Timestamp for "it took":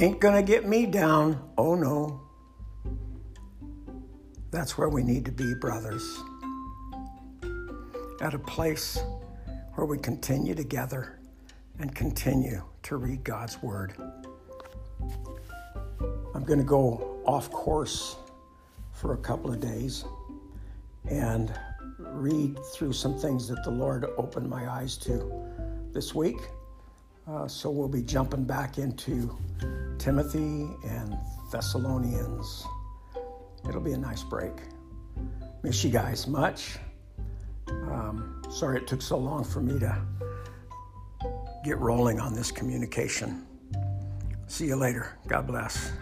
38.78-39.00